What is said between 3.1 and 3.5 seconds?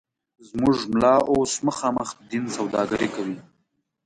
کوي